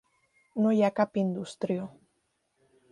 No 0.63 0.71
hi 0.77 0.81
ha 0.87 0.91
cap 1.01 1.21
indústria. 1.25 1.87